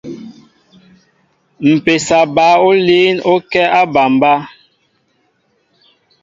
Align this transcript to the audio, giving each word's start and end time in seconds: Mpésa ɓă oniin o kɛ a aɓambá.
Mpésa 1.73 2.17
ɓă 2.35 2.45
oniin 2.67 3.17
o 3.31 3.33
kɛ 3.51 3.61
a 3.69 3.71
aɓambá. 3.79 4.31